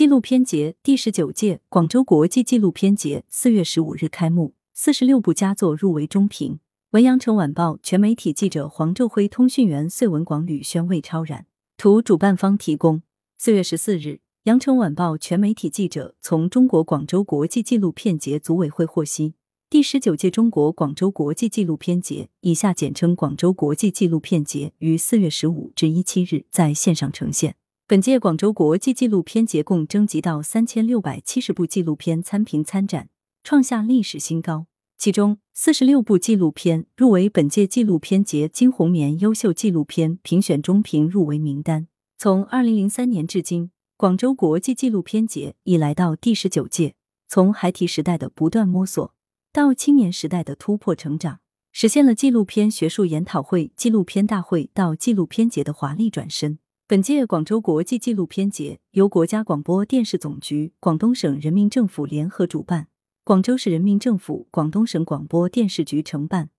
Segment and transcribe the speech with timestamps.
[0.00, 6.58] 纪录片节第十九届广州国际纪录片节四月十五日开幕，四十六部佳作入围中评。
[6.92, 11.44] 文阳城晚报全媒体记者黄昼辉，通讯员穗文广吕轩、魏超然。
[11.76, 13.02] 图主办方提供。
[13.36, 19.34] 四月十四日，羊城晚报全媒体记者从中国广州国际纪录片节组委会获悉，
[19.68, 27.56] 第十九届中国广州国际纪录片节（以下简称广州国际纪录片节）于四月十五至一七日在线上呈现。
[27.90, 33.08] 本届广州国际纪录片节共征集到三千六百七十部纪录片参评参展，
[33.42, 34.66] 创下历史新高。
[34.96, 41.88] 其中，四十六部纪录片入围本届纪录片节金红棉优秀纪录片评选中评入围名单。
[42.16, 46.94] 从二零零三年至今，广州国际纪录片节已来到第十九届。
[47.26, 49.12] 从孩提时代的不断摸索，
[49.52, 51.40] 到青年时代的突破成长，
[51.72, 56.60] 实现了纪录片学术研讨会、纪录片大会到纪录片节的华丽转身。
[56.90, 62.88] 本届广州国际纪录片节由国家广播电视总局、广东省人民政府联合主办，
[63.22, 66.50] 广州市人民政府、广东省广播电视局承办，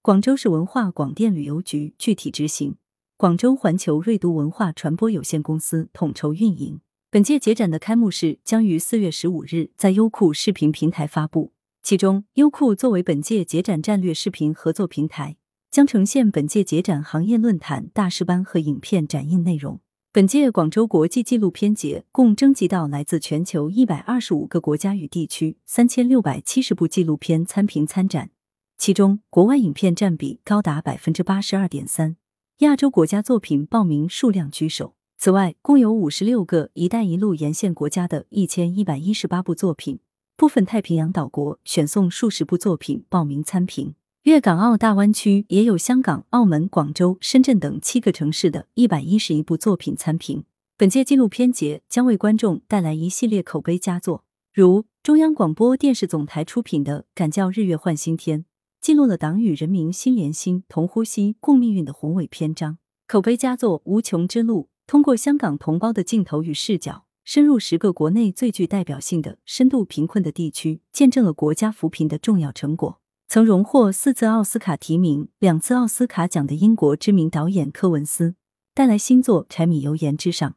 [0.00, 2.76] 广州市文化广电旅游局具体执行，
[3.16, 6.80] 广州环球锐读文化传播有限公司统筹运营。
[7.10, 11.52] 本届节展的开幕式将于四月十五日在优酷视频平台发布，
[11.82, 15.38] 其中优酷作为本届节展战略视频合作平台。
[15.70, 19.80] 将呈现本届节展行业论坛、大师班和影片展映内容。
[20.12, 28.30] 本届广州国际纪录片节共征集到来自全球一百二十五个国家与地区三千六百七十部纪录片参评参展，
[28.76, 32.16] 其中国外影片占比高达百分之八十二点三，
[32.58, 34.94] 亚洲国家作品报名数量居首。
[35.16, 40.00] 此外，共有五十六个“一带一路”沿线国家的一千一百一十八部作品，
[40.36, 43.94] 部分太平洋岛国选送数十部作品报名参评。
[44.24, 50.44] 粤港澳大湾区也有香港、澳门、广州、深圳等七个城市的一百一十一部作品参评。
[50.76, 58.40] 本届纪录片节将为观众带来一系列口碑佳作，如中央广播电视总台出品的《敢叫日月换新天》，
[58.82, 62.74] 记录了党与人民心连心、同呼吸、共命运的宏伟篇章；
[63.06, 73.00] 口碑佳作《无穷之路》，通过香港同胞的镜头与视角，深入十个国内最具代表性的深度贫困的地区，见证了国家扶贫的重要成果。
[73.32, 78.34] 曾荣获四次奥斯卡提名、两次奥斯卡奖的英国知名导演科文斯
[78.74, 80.50] 带来新作《柴米油盐之上》，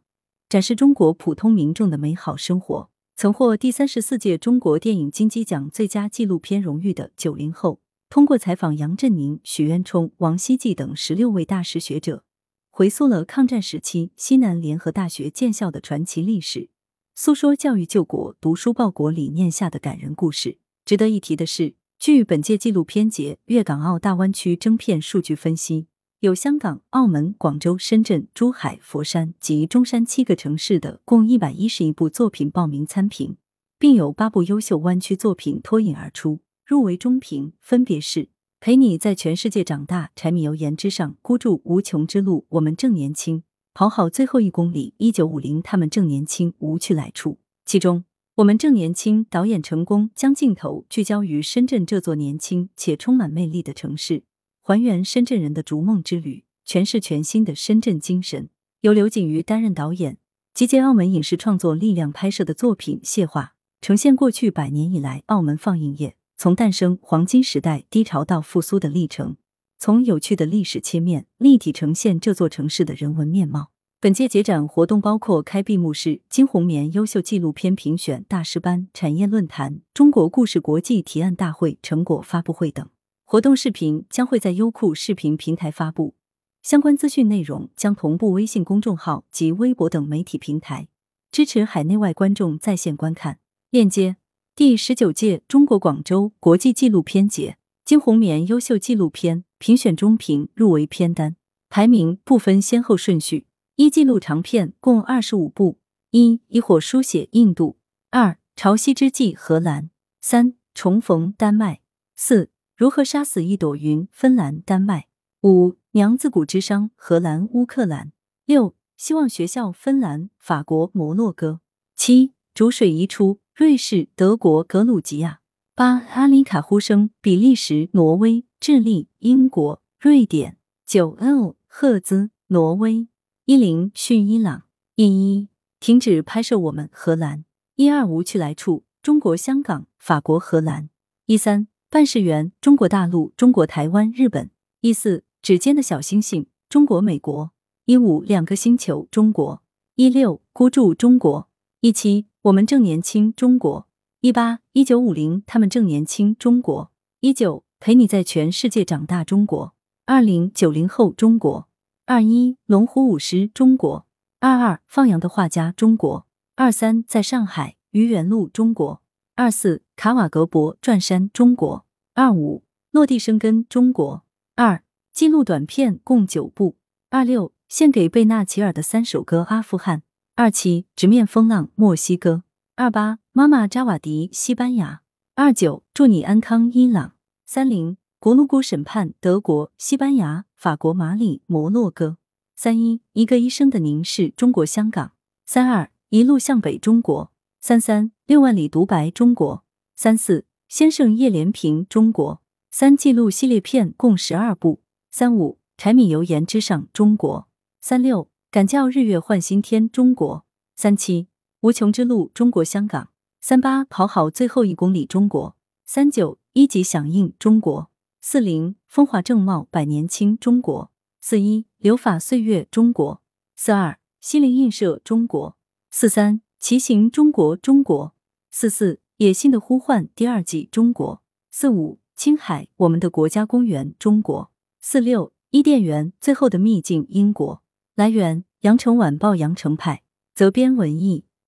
[0.50, 2.90] 展示中国普通民众的美好生活。
[3.16, 7.80] 曾获第三十四届中国电影金鸡奖最佳纪录片荣誉的九零后，
[8.10, 12.24] 通过采访杨振宁、许渊冲、王希季等十六位大师学者，
[12.72, 16.72] 回溯了抗战时期西南联合大学建校的传奇历史，
[17.14, 20.58] 诉说教育救国、读书报国理念下的感人故事。
[20.84, 21.76] 值得一提的是。
[22.06, 25.88] 据本届纪录片节粤港澳大湾区征片数据分析，
[26.20, 33.38] 有香港、澳门、广州、深圳、珠海、佛山及中山七个城市的共一百一十一部作品报名参评，
[33.80, 38.26] 并有八部优秀湾区作品脱颖而出入围中评，分别是
[38.60, 43.38] 《陪你在全世界长大》《柴米油盐之上》《孤注无穷之路》《我们正年轻》
[43.74, 48.04] 《跑好最后一公里》《一九五零他们正年轻》无去来处，其中。
[48.38, 54.24] 我们正年轻，导演成功将镜头聚焦于深圳这座年轻且充满魅力的城市，
[54.64, 58.50] 还原深圳人的逐梦之旅，诠释全新的深圳精神。
[58.82, 60.18] 由刘景瑜担任导演，
[60.52, 63.54] 集结澳门影视创作力量拍摄的作品《谢话》，
[63.86, 69.38] 呈现过去百年以来澳门放映业从诞生黄金时代低潮到复苏的历程，
[69.78, 73.73] 从有趣的历史切面立体呈现这座城市的人文面貌。
[74.04, 82.86] 本届节展活动包括开闭幕式、金红棉优秀纪录片评选大师班、产业论坛、中国故事国际提案大会成果发布会等。
[83.24, 86.16] 活动视频将会在优酷视频平台发布，
[86.62, 90.90] 相关资讯内容将同步微信公众号及微博等媒体平台，
[91.32, 93.40] 支持海内外观众在线观看。
[93.70, 94.18] 链接：
[94.54, 101.38] 第十九届中国广州国际纪录片节金红棉优秀纪录片评选中评入围片单
[101.70, 103.46] 排名不分先后顺序。
[103.76, 105.80] 一记录长片共二十五部：
[106.12, 107.78] 一以火书写印度；
[108.12, 109.90] 二潮汐之际荷兰；
[110.22, 111.78] 三重逢丹麦；
[112.16, 115.08] 四如何杀死一朵云芬兰丹麦；
[115.42, 118.12] 五娘子谷之殇荷兰乌克兰；
[118.46, 121.58] 六希望学校芬兰法国摩洛哥；
[121.96, 125.40] 七逐水移出瑞士德国格鲁吉亚；
[125.74, 133.08] 八阿里卡呼声比利时挪威智利英国瑞典；九 L 赫兹挪威。
[133.46, 134.64] 一零训伊朗
[134.96, 135.50] 一一
[135.82, 137.44] 停止拍摄我们荷兰
[137.76, 140.90] 一二无去来处中国香港法国荷兰
[141.26, 144.50] 一三办事员中国大陆中国台湾日本
[144.80, 147.52] 一四指尖的小星星中国美国
[147.84, 149.62] 一五两个星球中国
[149.96, 151.50] 一六孤注中国
[151.82, 153.88] 一七我们正年轻，中国。
[154.20, 156.92] 一八一九五零，他们正年轻，中国。
[157.22, 159.74] 一九，陪你在全世界长大，中国。
[160.06, 161.70] 二零九零后，中国。
[162.06, 164.06] 二一，龙虎舞狮，中国。
[164.42, 166.28] 二二，放羊的画家，中国。
[166.58, 169.02] 二三，在上海愚园路，中国。
[169.36, 171.86] 二四，卡瓦格博转山，中国。
[172.14, 174.26] 二五，落地生根，中国。
[174.58, 174.84] 二，
[175.14, 176.76] 记录短片共九部。
[177.10, 180.04] 二六，献给贝纳齐尔的三首歌，阿富汗。
[180.36, 182.44] 二七，直面风浪，墨西哥。
[182.76, 185.02] 二八，妈妈扎瓦迪，西班牙。
[185.36, 187.14] 二九，祝你安康，伊朗。
[187.46, 192.16] 三零，国卢谷审判，德国、西班牙、法国、马里、摩洛哥。
[192.56, 195.12] 三一，一个医生的凝视，中国香港。
[195.46, 197.34] 三二，一路向北，中国。
[197.60, 199.66] 三三，六万里独白，中国。
[199.98, 202.42] 三四，先生叶连平，中国。
[202.72, 204.82] 三记录系列片共十二部。
[205.12, 207.50] 三五，柴米油盐之上，中国。
[207.82, 210.46] 三六，敢叫日月换新天，中国。
[210.78, 211.28] 三七，
[211.60, 213.10] 无穷之路，中国香港。
[213.42, 215.58] 三八，跑好最后一公里，中国。
[215.84, 217.90] 三九，一级响应，中国。
[218.26, 220.90] 四零，风华正茂，百年青，中国。
[221.20, 223.22] 四一，留法岁月，中国。
[223.54, 225.58] 四二，心灵映射，中国。
[225.92, 228.16] 四三，骑行中国，中国。
[228.50, 231.22] 四四，野性的呼唤，第二季，中国。
[231.52, 232.00] 四五。
[232.16, 234.50] 青海，我们的国家公园，中国。
[234.80, 237.62] 四六，伊甸园，最后的秘境，英国。
[237.94, 240.02] 来源：羊城晚报羊城派，
[240.34, 241.26] 责编：文艺。